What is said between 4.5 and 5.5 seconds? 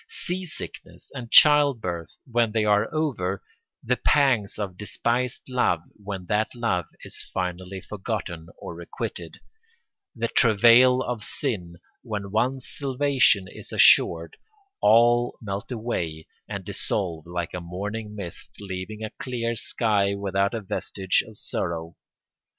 of despised